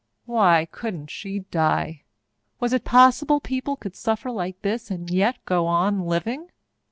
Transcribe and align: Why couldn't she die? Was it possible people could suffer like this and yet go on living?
Why 0.25 0.65
couldn't 0.71 1.11
she 1.11 1.41
die? 1.51 2.01
Was 2.59 2.73
it 2.73 2.83
possible 2.83 3.39
people 3.39 3.75
could 3.75 3.95
suffer 3.95 4.31
like 4.31 4.59
this 4.63 4.89
and 4.89 5.07
yet 5.11 5.37
go 5.45 5.67
on 5.67 6.07
living? 6.07 6.49